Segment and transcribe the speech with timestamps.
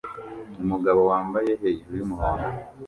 [0.63, 2.49] Umugabo wambaye hejuru yumuhondo